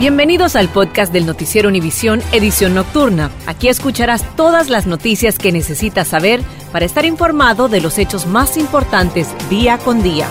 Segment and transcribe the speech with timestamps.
[0.00, 3.30] Bienvenidos al podcast del Noticiero Univisión Edición Nocturna.
[3.44, 6.40] Aquí escucharás todas las noticias que necesitas saber
[6.72, 10.26] para estar informado de los hechos más importantes día con día.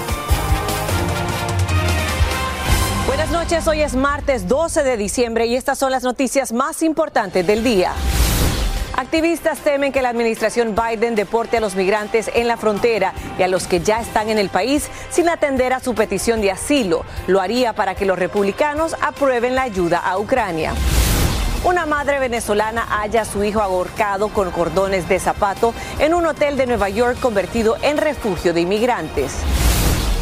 [3.05, 7.45] Buenas noches, hoy es martes 12 de diciembre y estas son las noticias más importantes
[7.45, 7.93] del día.
[8.99, 13.47] Activistas temen que la administración Biden deporte a los migrantes en la frontera y a
[13.47, 17.05] los que ya están en el país sin atender a su petición de asilo.
[17.25, 20.73] Lo haría para que los republicanos aprueben la ayuda a Ucrania.
[21.63, 26.57] Una madre venezolana halla a su hijo ahorcado con cordones de zapato en un hotel
[26.57, 29.31] de Nueva York convertido en refugio de inmigrantes.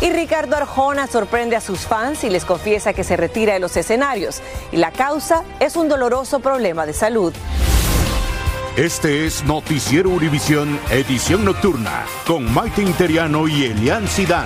[0.01, 3.75] Y Ricardo Arjona sorprende a sus fans y les confiesa que se retira de los
[3.75, 4.43] escenarios.
[4.71, 7.33] Y la causa es un doloroso problema de salud.
[8.77, 14.45] Este es Noticiero Univisión, edición nocturna, con Maite Interiano y Elian Sidán.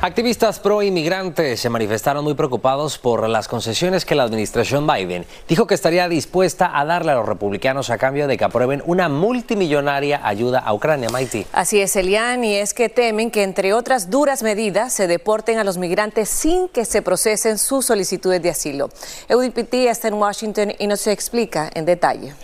[0.00, 5.68] Activistas pro inmigrantes se manifestaron muy preocupados por las concesiones que la administración Biden dijo
[5.68, 10.20] que estaría dispuesta a darle a los republicanos a cambio de que aprueben una multimillonaria
[10.26, 11.46] ayuda a Ucrania, Maite.
[11.52, 15.62] Así es, Elian, y es que temen que entre otras duras medidas se deporten a
[15.62, 18.90] los migrantes sin que se procesen sus solicitudes de asilo.
[19.28, 22.34] Eudil Pitti está en Washington y nos explica en detalle.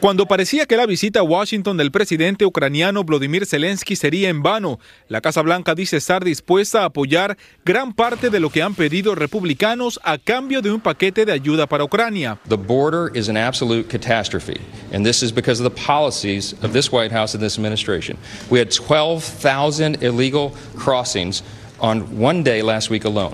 [0.00, 4.80] Cuando parecía que la visita a Washington del presidente ucraniano Vladimir Zelensky sería en vano,
[5.08, 9.14] la Casa Blanca dice estar dispuesta a apoyar gran parte de lo que han pedido
[9.14, 12.38] republicanos a cambio de un paquete de ayuda para Ucrania.
[12.48, 14.58] The border is an absolute catastrophe,
[14.90, 18.16] and this is because of the policies of this White House and this administration.
[18.48, 21.42] We had 12,000 illegal crossings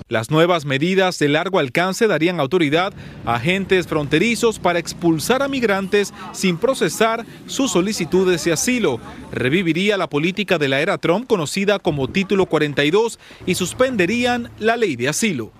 [0.08, 2.92] las nuevas medidas de largo alcance darían autoridad
[3.24, 9.00] a agentes fronterizos para expulsar a migrantes sin procesar sus solicitudes de asilo.
[9.32, 14.96] Reviviría la política de la era Trump conocida como Título 42 y suspenderían la ley
[14.96, 15.50] de asilo.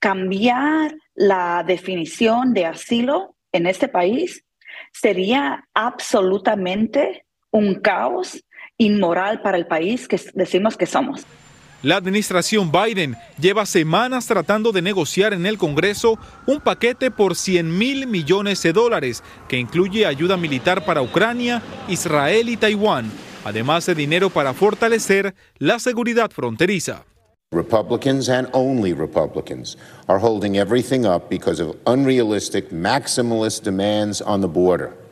[0.00, 4.44] Cambiar la definición de asilo en este país
[4.92, 8.44] sería absolutamente un caos
[8.76, 11.24] inmoral para el país que decimos que somos.
[11.84, 17.76] La administración Biden lleva semanas tratando de negociar en el Congreso un paquete por 100
[17.76, 23.12] mil millones de dólares que incluye ayuda militar para Ucrania, Israel y Taiwán,
[23.44, 27.04] además de dinero para fortalecer la seguridad fronteriza.
[27.52, 29.76] Republicans and only Republicans
[30.08, 35.03] are holding everything up because of unrealistic maximalist demands on the border.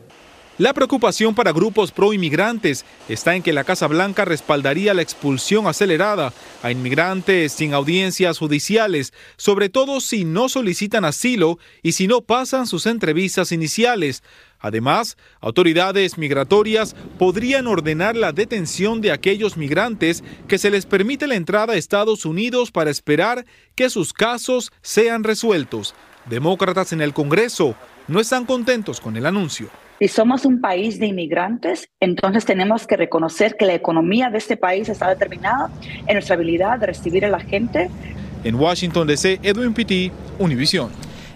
[0.62, 5.66] La preocupación para grupos pro inmigrantes está en que la Casa Blanca respaldaría la expulsión
[5.66, 12.20] acelerada a inmigrantes sin audiencias judiciales, sobre todo si no solicitan asilo y si no
[12.20, 14.22] pasan sus entrevistas iniciales.
[14.60, 21.34] Además, autoridades migratorias podrían ordenar la detención de aquellos migrantes que se les permite la
[21.34, 25.96] entrada a Estados Unidos para esperar que sus casos sean resueltos.
[26.30, 27.74] Demócratas en el Congreso
[28.06, 29.68] no están contentos con el anuncio.
[30.02, 34.56] Si somos un país de inmigrantes, entonces tenemos que reconocer que la economía de este
[34.56, 35.70] país está determinada
[36.08, 37.88] en nuestra habilidad de recibir a la gente.
[38.42, 40.90] En Washington DC, Edwin Pitti, Univision.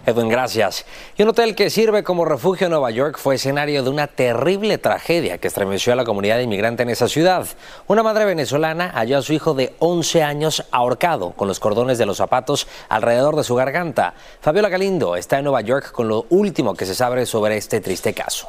[0.06, 0.86] Edwin, gracias.
[1.18, 4.78] Y un hotel que sirve como refugio en Nueva York fue escenario de una terrible
[4.78, 7.44] tragedia que estremeció a la comunidad inmigrante en esa ciudad.
[7.88, 12.06] Una madre venezolana halló a su hijo de 11 años ahorcado con los cordones de
[12.06, 14.14] los zapatos alrededor de su garganta.
[14.40, 18.14] Fabiola Galindo está en Nueva York con lo último que se sabe sobre este triste
[18.14, 18.48] caso.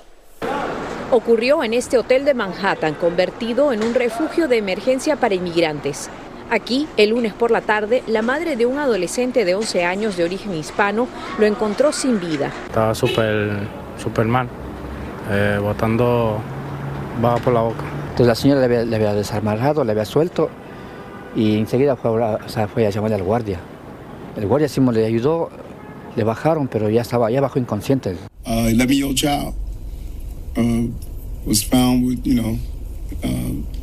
[1.09, 6.11] Ocurrió en este hotel de Manhattan, convertido en un refugio de emergencia para inmigrantes.
[6.49, 10.23] Aquí, el lunes por la tarde, la madre de un adolescente de 11 años de
[10.23, 11.07] origen hispano
[11.37, 12.53] lo encontró sin vida.
[12.67, 13.67] Estaba súper,
[14.01, 14.47] súper mal,
[15.29, 16.39] eh, botando
[17.21, 17.83] baja por la boca.
[18.01, 20.49] Entonces la señora le había, desarmado, le había suelto
[21.35, 22.11] y enseguida fue,
[22.73, 23.59] fue a llamar al guardia.
[24.37, 25.49] El guardia sí le ayudó,
[26.15, 28.15] le bajaron, pero ya estaba, ya bajó inconsciente.
[28.45, 29.53] Uh, 11 child
[30.55, 30.87] uh,
[31.45, 32.57] was found with, you know,
[33.25, 33.76] uh,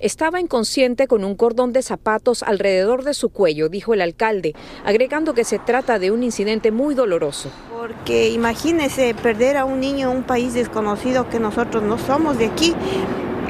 [0.00, 4.54] estaba inconsciente con un cordón de zapatos alrededor de su cuello, dijo el alcalde,
[4.84, 7.50] agregando que se trata de un incidente muy doloroso.
[7.70, 12.46] Porque imagínese perder a un niño en un país desconocido que nosotros no somos de
[12.46, 12.74] aquí,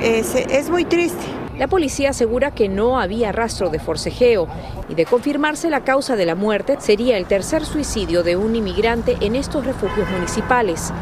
[0.02, 1.24] es, es muy triste.
[1.58, 4.48] La policía asegura que no había rastro de forcejeo
[4.88, 9.16] y de confirmarse la causa de la muerte sería el tercer suicidio de un inmigrante
[9.20, 10.92] en estos refugios municipales.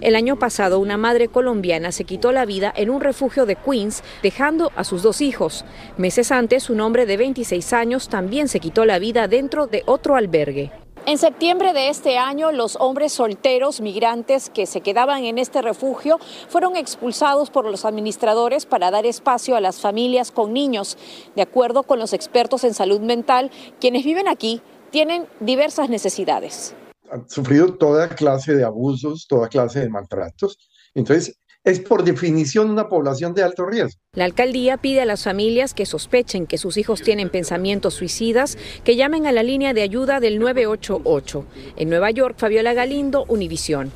[0.00, 4.04] El año pasado, una madre colombiana se quitó la vida en un refugio de Queens,
[4.22, 5.64] dejando a sus dos hijos.
[5.96, 10.14] Meses antes, un hombre de 26 años también se quitó la vida dentro de otro
[10.14, 10.70] albergue.
[11.04, 16.20] En septiembre de este año, los hombres solteros migrantes que se quedaban en este refugio
[16.48, 20.96] fueron expulsados por los administradores para dar espacio a las familias con niños.
[21.34, 23.50] De acuerdo con los expertos en salud mental,
[23.80, 24.60] quienes viven aquí
[24.90, 26.74] tienen diversas necesidades
[27.10, 30.58] han sufrido toda clase de abusos, toda clase de maltratos.
[30.94, 34.00] Entonces, es por definición una población de alto riesgo.
[34.12, 38.96] La alcaldía pide a las familias que sospechen que sus hijos tienen pensamientos suicidas que
[38.96, 41.44] llamen a la línea de ayuda del 988.
[41.76, 43.92] En Nueva York, Fabiola Galindo, Univisión.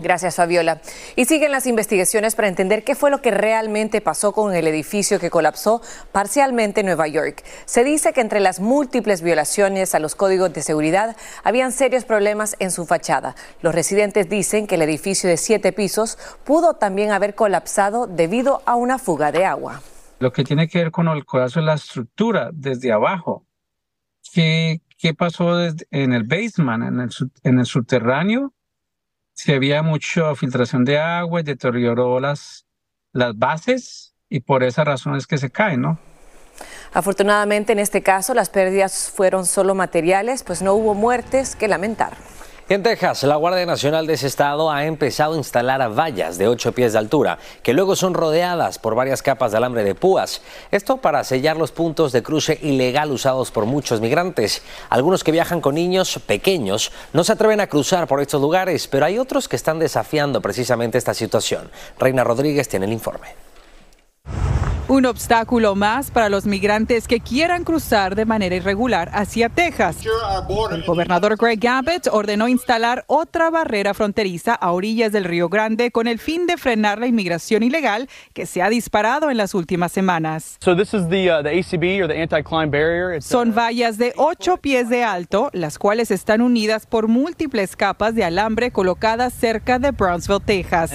[0.00, 0.80] Gracias, Fabiola.
[1.16, 5.18] Y siguen las investigaciones para entender qué fue lo que realmente pasó con el edificio
[5.18, 7.42] que colapsó parcialmente en Nueva York.
[7.64, 12.54] Se dice que entre las múltiples violaciones a los códigos de seguridad habían serios problemas
[12.60, 13.34] en su fachada.
[13.60, 18.76] Los residentes dicen que el edificio de siete pisos pudo también haber colapsado debido a
[18.76, 19.82] una fuga de agua.
[20.20, 23.46] Lo que tiene que ver con el colapso es la estructura desde abajo.
[24.32, 25.60] ¿Qué, qué pasó
[25.90, 27.10] en el basement, en el,
[27.42, 28.52] en el subterráneo?
[29.38, 32.66] Si había mucha filtración de agua y deterioró las,
[33.12, 35.98] las bases y por esa razón es que se caen, ¿no?
[36.92, 42.16] Afortunadamente en este caso las pérdidas fueron solo materiales, pues no hubo muertes que lamentar.
[42.70, 46.72] En Texas, la Guardia Nacional de ese estado ha empezado a instalar vallas de 8
[46.72, 50.42] pies de altura, que luego son rodeadas por varias capas de alambre de púas.
[50.70, 54.60] Esto para sellar los puntos de cruce ilegal usados por muchos migrantes.
[54.90, 59.06] Algunos que viajan con niños pequeños no se atreven a cruzar por estos lugares, pero
[59.06, 61.70] hay otros que están desafiando precisamente esta situación.
[61.98, 63.28] Reina Rodríguez tiene el informe.
[64.90, 69.98] Un obstáculo más para los migrantes que quieran cruzar de manera irregular hacia Texas.
[70.70, 76.06] El gobernador Greg Abbott ordenó instalar otra barrera fronteriza a orillas del Río Grande con
[76.06, 80.56] el fin de frenar la inmigración ilegal que se ha disparado en las últimas semanas.
[83.20, 88.24] Son vallas de 8 pies de alto, las cuales están unidas por múltiples capas de
[88.24, 90.92] alambre colocadas cerca de Brownsville, Texas.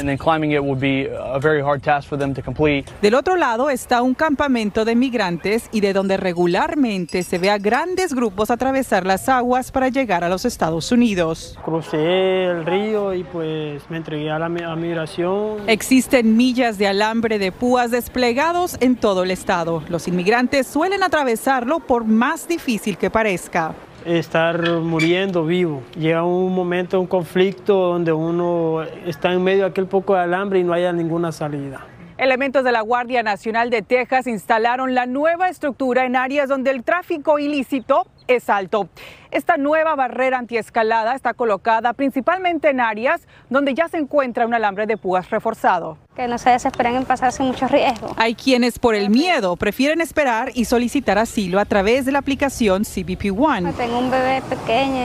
[3.02, 7.50] Del otro lado es está un campamento de migrantes y de donde regularmente se ve
[7.50, 11.60] a grandes grupos atravesar las aguas para llegar a los Estados Unidos.
[11.66, 15.58] Crucé el río y pues me entregué a la migración.
[15.68, 19.84] Existen millas de alambre de púas desplegados en todo el estado.
[19.90, 23.76] Los inmigrantes suelen atravesarlo por más difícil que parezca
[24.06, 25.82] estar muriendo vivo.
[25.98, 30.60] Llega un momento, un conflicto donde uno está en medio de aquel poco de alambre
[30.60, 31.86] y no haya ninguna salida.
[32.24, 36.82] Elementos de la Guardia Nacional de Texas instalaron la nueva estructura en áreas donde el
[36.82, 38.88] tráfico ilícito es alto.
[39.30, 44.86] Esta nueva barrera antiescalada está colocada principalmente en áreas donde ya se encuentra un alambre
[44.86, 45.98] de púas reforzado.
[46.16, 48.16] Que no se desesperen en pasarse mucho riesgo.
[48.16, 52.84] Hay quienes por el miedo prefieren esperar y solicitar asilo a través de la aplicación
[52.86, 53.74] CBP One.
[53.74, 55.02] Tengo un bebé pequeño,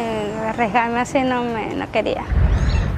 [0.47, 2.25] arriesgarme así no, me, no quería.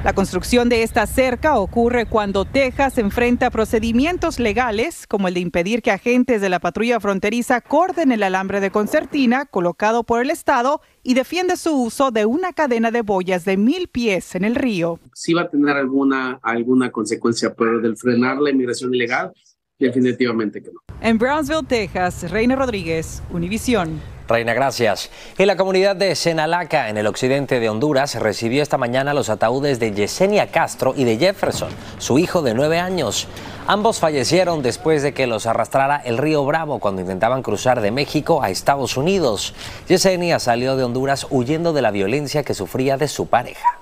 [0.03, 5.83] La construcción de esta cerca ocurre cuando Texas enfrenta procedimientos legales, como el de impedir
[5.83, 10.81] que agentes de la patrulla fronteriza corden el alambre de concertina colocado por el Estado
[11.03, 14.99] y defiende su uso de una cadena de boyas de mil pies en el río.
[15.13, 19.31] Sí va a tener alguna, alguna consecuencia, pero del frenar la inmigración ilegal,
[19.77, 20.79] definitivamente que no.
[20.99, 24.01] En Brownsville, Texas, Reina Rodríguez, Univisión.
[24.31, 25.09] Reina, gracias.
[25.37, 29.77] En la comunidad de Senalaca, en el occidente de Honduras, recibió esta mañana los ataúdes
[29.77, 33.27] de Yesenia Castro y de Jefferson, su hijo de nueve años.
[33.67, 38.41] Ambos fallecieron después de que los arrastrara el río Bravo cuando intentaban cruzar de México
[38.41, 39.53] a Estados Unidos.
[39.89, 43.80] Yesenia salió de Honduras huyendo de la violencia que sufría de su pareja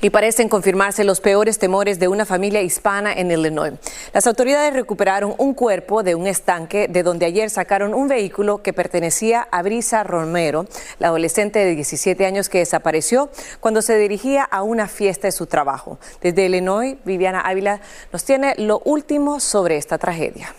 [0.00, 3.74] y parecen confirmarse los peores temores de una familia hispana en Illinois.
[4.12, 8.72] Las autoridades recuperaron un cuerpo de un estanque de donde ayer sacaron un vehículo que
[8.72, 10.66] pertenecía a Brisa Romero,
[10.98, 15.46] la adolescente de 17 años que desapareció cuando se dirigía a una fiesta de su
[15.46, 15.98] trabajo.
[16.20, 17.80] Desde Illinois, Viviana Ávila
[18.12, 20.54] nos tiene lo último sobre esta tragedia.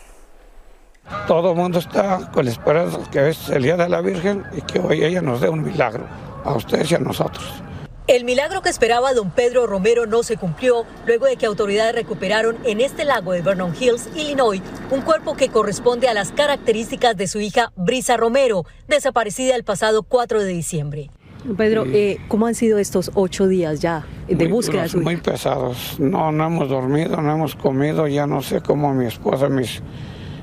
[1.27, 4.61] Todo el mundo está con la esperanza que es el día de la Virgen y
[4.61, 6.05] que hoy ella nos dé un milagro,
[6.43, 7.63] a ustedes y a nosotros.
[8.09, 12.57] El milagro que esperaba don Pedro Romero no se cumplió luego de que autoridades recuperaron
[12.65, 17.27] en este lago de Vernon Hills, Illinois, un cuerpo que corresponde a las características de
[17.27, 21.11] su hija Brisa Romero, desaparecida el pasado 4 de diciembre.
[21.55, 24.87] Pedro, eh, ¿cómo han sido estos ocho días ya de búsqueda?
[24.87, 25.97] de muy pesados.
[25.99, 28.07] No, no hemos dormido, no hemos comido.
[28.07, 29.83] Ya no sé cómo mi esposa, mis,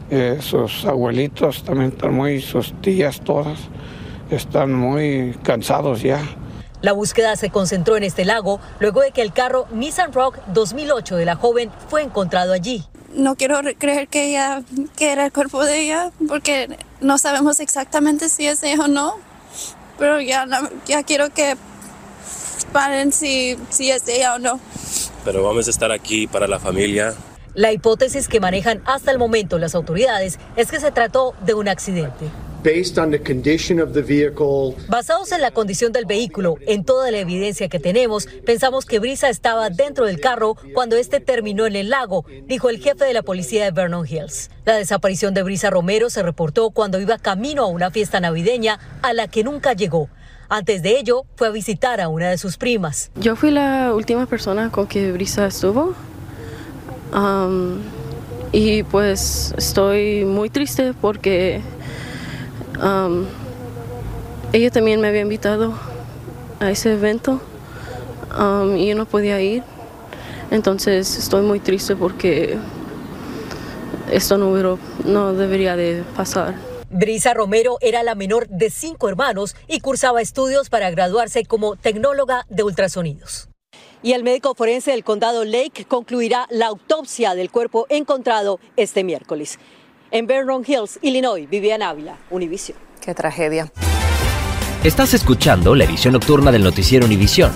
[0.08, 3.58] Eh, sus abuelitos también están muy, sus tías todas,
[4.30, 6.22] están muy cansados ya.
[6.82, 11.16] La búsqueda se concentró en este lago luego de que el carro Nissan Rock 2008
[11.16, 12.84] de la joven fue encontrado allí.
[13.14, 14.62] No quiero creer que ella,
[14.96, 19.14] que era el cuerpo de ella, porque no sabemos exactamente si es ella o no,
[19.98, 20.46] pero ya,
[20.86, 21.56] ya quiero que
[22.72, 24.60] paren si, si es ella o no.
[25.24, 27.14] Pero vamos a estar aquí para la familia.
[27.54, 31.68] La hipótesis que manejan hasta el momento las autoridades es que se trató de un
[31.68, 32.26] accidente.
[34.88, 39.28] Basados en la condición del vehículo, en toda la evidencia que tenemos, pensamos que Brisa
[39.28, 43.22] estaba dentro del carro cuando este terminó en el lago, dijo el jefe de la
[43.22, 44.50] policía de Vernon Hills.
[44.64, 49.12] La desaparición de Brisa Romero se reportó cuando iba camino a una fiesta navideña a
[49.12, 50.08] la que nunca llegó.
[50.48, 53.12] Antes de ello, fue a visitar a una de sus primas.
[53.14, 55.94] Yo fui la última persona con que Brisa estuvo.
[58.50, 61.60] y pues estoy muy triste porque
[64.52, 65.74] ella también me había invitado
[66.60, 67.40] a ese evento
[68.76, 69.62] y yo no podía ir.
[70.50, 72.56] Entonces estoy muy triste porque
[74.10, 76.54] esto no, no debería de pasar.
[76.88, 82.46] Brisa Romero era la menor de cinco hermanos y cursaba estudios para graduarse como tecnóloga
[82.48, 83.48] de ultrasonidos.
[84.02, 89.58] Y el médico forense del condado Lake concluirá la autopsia del cuerpo encontrado este miércoles.
[90.10, 92.78] En Vernon Hills, Illinois, Vivian Ávila, Univision.
[93.00, 93.72] Qué tragedia.
[94.84, 97.52] Estás escuchando la edición nocturna del noticiero Univisión.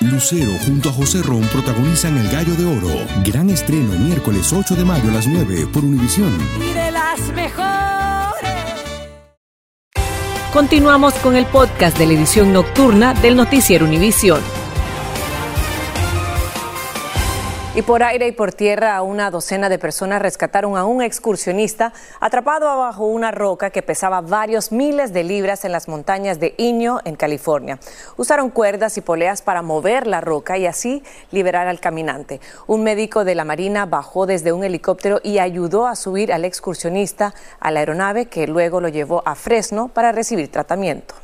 [0.00, 3.06] Lucero junto a José Ron protagonizan El Gallo de Oro.
[3.24, 6.36] Gran estreno miércoles 8 de mayo a las 9 por Univisión.
[6.58, 8.19] Y de las mejores.
[10.52, 14.40] Continuamos con el podcast de la edición nocturna del noticiero Univisión.
[17.72, 22.66] Y por aire y por tierra, una docena de personas rescataron a un excursionista atrapado
[22.66, 27.14] bajo una roca que pesaba varios miles de libras en las montañas de Inyo, en
[27.14, 27.78] California.
[28.16, 32.40] Usaron cuerdas y poleas para mover la roca y así liberar al caminante.
[32.66, 37.34] Un médico de la Marina bajó desde un helicóptero y ayudó a subir al excursionista
[37.60, 41.14] a la aeronave que luego lo llevó a Fresno para recibir tratamiento.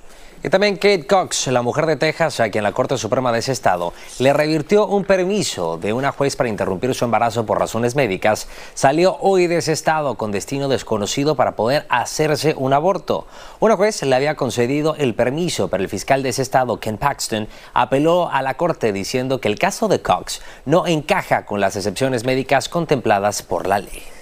[0.45, 3.53] Y también Kate Cox, la mujer de Texas, a quien la Corte Suprema de ese
[3.53, 8.47] estado le revirtió un permiso de una juez para interrumpir su embarazo por razones médicas,
[8.75, 13.27] salió hoy de ese estado con destino desconocido para poder hacerse un aborto.
[13.61, 17.49] Una juez le había concedido el permiso, pero el fiscal de ese estado, Ken Paxton,
[17.73, 22.25] apeló a la Corte diciendo que el caso de Cox no encaja con las excepciones
[22.25, 24.16] médicas contempladas por la ley.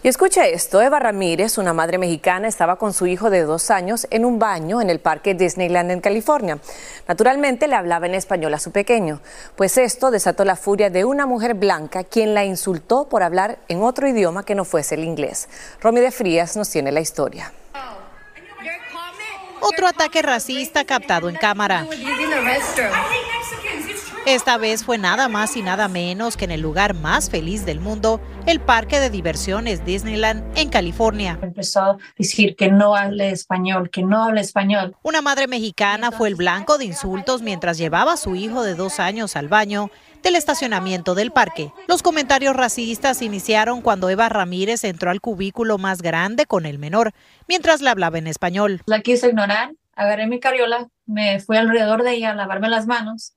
[0.00, 4.06] Y escucha esto, Eva Ramírez, una madre mexicana, estaba con su hijo de dos años
[4.10, 6.58] en un baño en el parque Disneyland en California.
[7.08, 9.20] Naturalmente le hablaba en español a su pequeño,
[9.56, 13.82] pues esto desató la furia de una mujer blanca quien la insultó por hablar en
[13.82, 15.48] otro idioma que no fuese el inglés.
[15.80, 17.52] Romy de Frías nos tiene la historia.
[19.60, 21.84] Otro ataque racista captado en cámara.
[24.28, 27.80] Esta vez fue nada más y nada menos que en el lugar más feliz del
[27.80, 31.38] mundo, el parque de diversiones Disneyland en California.
[31.40, 34.94] Empezó a decir que no hable español, que no hable español.
[35.02, 39.00] Una madre mexicana fue el blanco de insultos mientras llevaba a su hijo de dos
[39.00, 39.90] años al baño
[40.22, 41.72] del estacionamiento del parque.
[41.86, 47.14] Los comentarios racistas iniciaron cuando Eva Ramírez entró al cubículo más grande con el menor,
[47.46, 48.82] mientras le hablaba en español.
[48.84, 53.32] La quise ignorar, agarré mi carriola, me fui alrededor de ella a lavarme las manos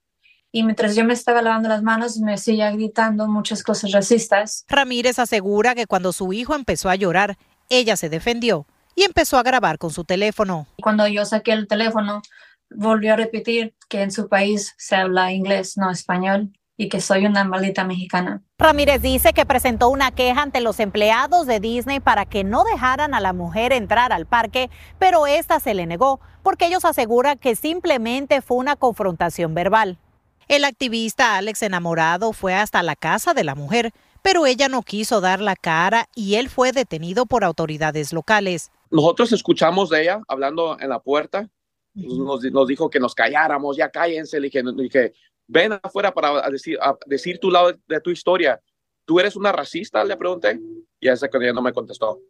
[0.51, 4.65] y mientras yo me estaba lavando las manos me seguía gritando muchas cosas racistas.
[4.67, 7.37] Ramírez asegura que cuando su hijo empezó a llorar,
[7.69, 10.67] ella se defendió y empezó a grabar con su teléfono.
[10.81, 12.21] Cuando yo saqué el teléfono,
[12.69, 17.25] volvió a repetir que en su país se habla inglés, no español, y que soy
[17.25, 18.41] una maldita mexicana.
[18.57, 23.13] Ramírez dice que presentó una queja ante los empleados de Disney para que no dejaran
[23.13, 27.55] a la mujer entrar al parque, pero esta se le negó porque ellos aseguran que
[27.55, 29.99] simplemente fue una confrontación verbal.
[30.51, 35.21] El activista Alex Enamorado fue hasta la casa de la mujer, pero ella no quiso
[35.21, 38.69] dar la cara y él fue detenido por autoridades locales.
[38.89, 41.49] Nosotros escuchamos de ella hablando en la puerta,
[41.93, 45.13] nos, dijo que nos calláramos, ya cállense, le dije,
[45.47, 48.59] ven afuera para decir, decir tu lado de tu historia.
[49.11, 50.05] ¿Tú eres una racista?
[50.05, 50.57] Le pregunté.
[50.97, 52.21] Y ese que no me contestó.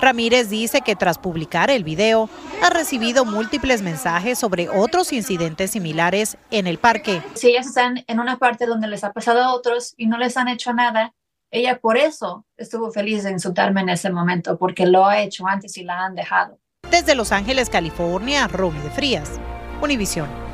[0.00, 2.30] Ramírez dice que tras publicar el video
[2.62, 7.20] ha recibido múltiples mensajes sobre otros incidentes similares en el parque.
[7.34, 10.38] Si ellas están en una parte donde les ha pasado a otros y no les
[10.38, 11.12] han hecho nada,
[11.50, 15.76] ella por eso estuvo feliz de insultarme en ese momento, porque lo ha hecho antes
[15.76, 16.58] y la han dejado.
[16.90, 19.38] Desde Los Ángeles, California, Romy de Frías,
[19.82, 20.49] Univisión.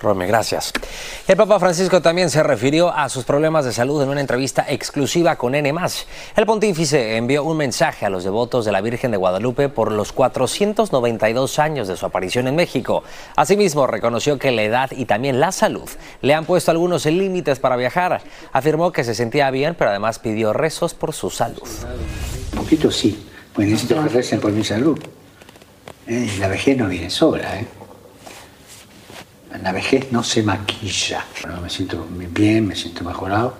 [0.00, 0.72] Rome, gracias.
[1.28, 5.36] El Papa Francisco también se refirió a sus problemas de salud en una entrevista exclusiva
[5.36, 5.74] con N.
[6.36, 10.12] El pontífice envió un mensaje a los devotos de la Virgen de Guadalupe por los
[10.12, 13.04] 492 años de su aparición en México.
[13.36, 15.88] Asimismo, reconoció que la edad y también la salud
[16.22, 18.22] le han puesto algunos límites para viajar.
[18.52, 21.68] Afirmó que se sentía bien, pero además pidió rezos por su salud.
[22.52, 24.98] Un poquito sí, pues necesito que recen por mi salud.
[26.06, 27.66] Eh, la vejez no viene sola, ¿eh?
[29.62, 31.24] La vejez no se maquilla.
[31.42, 33.54] Bueno, me siento bien, me siento mejorado.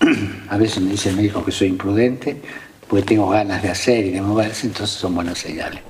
[0.48, 2.42] A veces me dice el médico que soy imprudente,
[2.88, 5.80] porque tengo ganas de hacer y de moverse, entonces son buenas señales.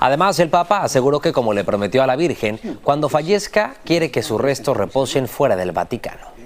[0.00, 4.22] Además, el Papa aseguró que, como le prometió a la Virgen, cuando fallezca quiere que
[4.22, 6.37] sus restos reposen fuera del Vaticano.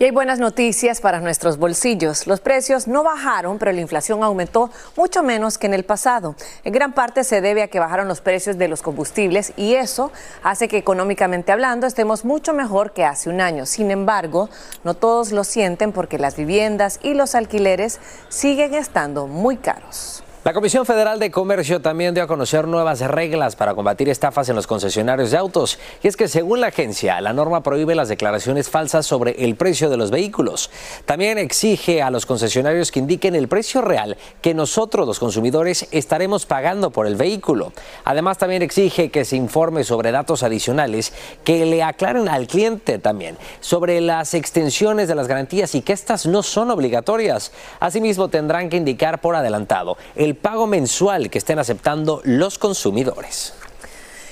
[0.00, 2.28] Y hay buenas noticias para nuestros bolsillos.
[2.28, 6.36] Los precios no bajaron, pero la inflación aumentó mucho menos que en el pasado.
[6.62, 10.12] En gran parte se debe a que bajaron los precios de los combustibles y eso
[10.44, 13.66] hace que económicamente hablando estemos mucho mejor que hace un año.
[13.66, 14.48] Sin embargo,
[14.84, 20.22] no todos lo sienten porque las viviendas y los alquileres siguen estando muy caros.
[20.44, 24.54] La Comisión Federal de Comercio también dio a conocer nuevas reglas para combatir estafas en
[24.54, 25.80] los concesionarios de autos.
[26.00, 29.90] Y es que según la agencia, la norma prohíbe las declaraciones falsas sobre el precio
[29.90, 30.70] de los vehículos.
[31.06, 36.46] También exige a los concesionarios que indiquen el precio real que nosotros los consumidores estaremos
[36.46, 37.72] pagando por el vehículo.
[38.04, 43.36] Además también exige que se informe sobre datos adicionales que le aclaren al cliente también
[43.58, 47.50] sobre las extensiones de las garantías y que estas no son obligatorias.
[47.80, 53.54] Asimismo tendrán que indicar por adelantado el pago mensual que estén aceptando los consumidores.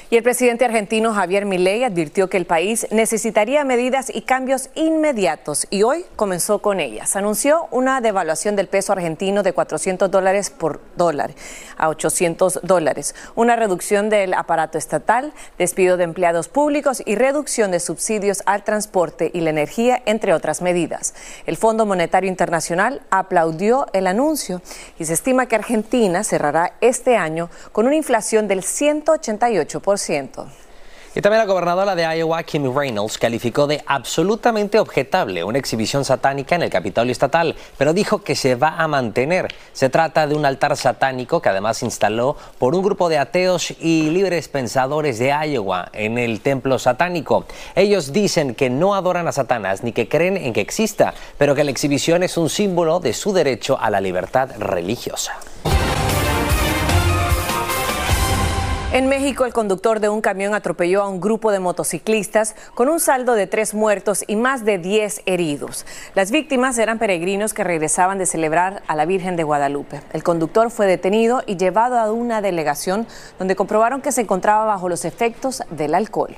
[0.09, 5.67] Y el presidente argentino Javier Milei advirtió que el país necesitaría medidas y cambios inmediatos
[5.69, 7.17] y hoy comenzó con ellas.
[7.17, 11.33] Anunció una devaluación del peso argentino de 400 dólares por dólar
[11.77, 17.81] a 800 dólares, una reducción del aparato estatal, despido de empleados públicos y reducción de
[17.81, 21.15] subsidios al transporte y la energía, entre otras medidas.
[21.47, 24.63] El Fondo Monetario Internacional aplaudió el anuncio
[25.01, 29.96] y se estima que Argentina cerrará este año con una inflación del 188%.
[31.17, 36.57] Y también la gobernadora de Iowa, Kim Reynolds, calificó de absolutamente objetable una exhibición satánica
[36.57, 39.49] en el Capitolio Estatal, pero dijo que se va a mantener.
[39.73, 43.71] Se trata de un altar satánico que además se instaló por un grupo de ateos
[43.81, 47.47] y libres pensadores de Iowa en el templo satánico.
[47.75, 51.65] Ellos dicen que no adoran a Satanás ni que creen en que exista, pero que
[51.65, 55.33] la exhibición es un símbolo de su derecho a la libertad religiosa.
[58.93, 63.01] En México, el conductor de un camión atropelló a un grupo de motociclistas con un
[63.01, 65.85] saldo de tres muertos y más de diez heridos.
[66.15, 70.03] Las víctimas eran peregrinos que regresaban de celebrar a la Virgen de Guadalupe.
[70.13, 73.09] El conductor fue detenido y llevado a una delegación
[73.41, 76.37] donde comprobaron que se encontraba bajo los efectos del alcohol.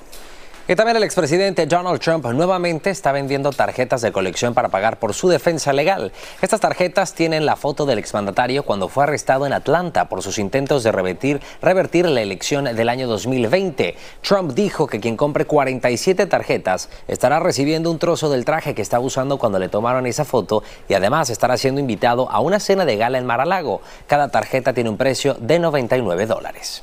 [0.71, 5.15] Y también el expresidente Donald Trump nuevamente está vendiendo tarjetas de colección para pagar por
[5.15, 6.13] su defensa legal.
[6.43, 10.83] Estas tarjetas tienen la foto del exmandatario cuando fue arrestado en Atlanta por sus intentos
[10.83, 13.97] de revertir, revertir la elección del año 2020.
[14.21, 19.03] Trump dijo que quien compre 47 tarjetas estará recibiendo un trozo del traje que estaba
[19.03, 22.99] usando cuando le tomaron esa foto y además estará siendo invitado a una cena de
[22.99, 23.81] gala en Mar-a-Lago.
[24.07, 26.83] Cada tarjeta tiene un precio de 99 dólares.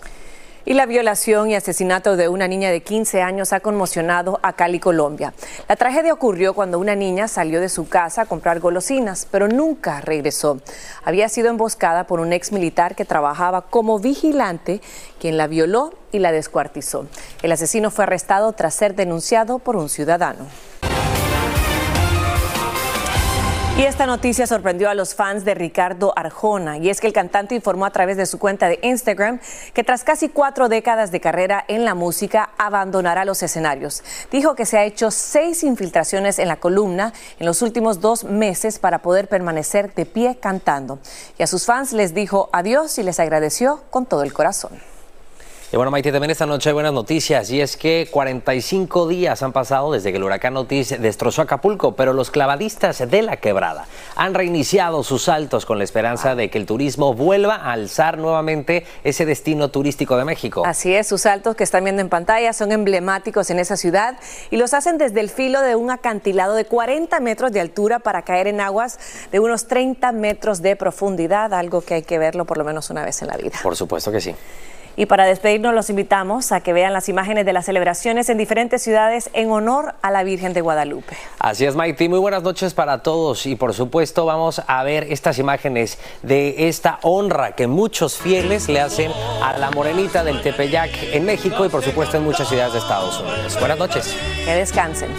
[0.67, 4.79] Y la violación y asesinato de una niña de 15 años ha conmocionado a Cali,
[4.79, 5.31] Colombia.
[5.69, 10.01] La tragedia ocurrió cuando una niña salió de su casa a comprar golosinas, pero nunca
[10.01, 10.59] regresó.
[11.03, 14.81] Había sido emboscada por un ex militar que trabajaba como vigilante,
[15.19, 17.05] quien la violó y la descuartizó.
[17.43, 20.47] El asesino fue arrestado tras ser denunciado por un ciudadano.
[23.77, 27.55] Y esta noticia sorprendió a los fans de Ricardo Arjona, y es que el cantante
[27.55, 29.41] informó a través de su cuenta de Instagram
[29.73, 34.01] que tras casi cuatro décadas de carrera en la música abandonará los escenarios.
[34.31, 38.79] Dijo que se ha hecho seis infiltraciones en la columna en los últimos dos meses
[38.79, 40.99] para poder permanecer de pie cantando.
[41.37, 44.94] Y a sus fans les dijo adiós y les agradeció con todo el corazón.
[45.73, 49.51] Y bueno, Maite, también esta noche hay buenas noticias y es que 45 días han
[49.51, 54.35] pasado desde que el huracán Otis destrozó Acapulco, pero los clavadistas de la quebrada han
[54.35, 59.25] reiniciado sus saltos con la esperanza de que el turismo vuelva a alzar nuevamente ese
[59.25, 60.63] destino turístico de México.
[60.67, 64.19] Así es, sus saltos que están viendo en pantalla son emblemáticos en esa ciudad
[64.51, 68.21] y los hacen desde el filo de un acantilado de 40 metros de altura para
[68.21, 68.99] caer en aguas
[69.31, 73.03] de unos 30 metros de profundidad, algo que hay que verlo por lo menos una
[73.03, 73.57] vez en la vida.
[73.63, 74.35] Por supuesto que sí.
[74.95, 78.81] Y para despedirnos los invitamos a que vean las imágenes de las celebraciones en diferentes
[78.81, 81.15] ciudades en honor a la Virgen de Guadalupe.
[81.39, 82.07] Así es, Maite.
[82.07, 83.45] Muy buenas noches para todos.
[83.45, 88.79] Y por supuesto vamos a ver estas imágenes de esta honra que muchos fieles le
[88.79, 89.11] hacen
[89.43, 93.19] a la morenita del Tepeyac en México y por supuesto en muchas ciudades de Estados
[93.19, 93.59] Unidos.
[93.59, 94.15] Buenas noches.
[94.45, 95.09] Que descansen.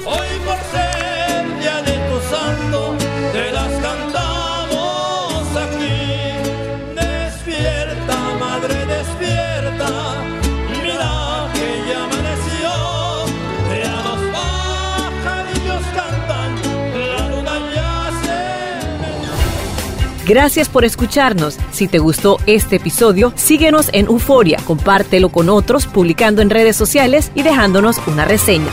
[20.26, 21.56] Gracias por escucharnos.
[21.70, 27.30] Si te gustó este episodio, síguenos en Euforia, compártelo con otros, publicando en redes sociales
[27.36, 28.72] y dejándonos una reseña.